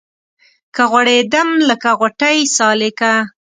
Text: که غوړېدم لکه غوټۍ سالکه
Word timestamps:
که 0.75 0.83
غوړېدم 0.91 1.49
لکه 1.69 1.89
غوټۍ 1.99 2.37
سالکه 2.55 3.13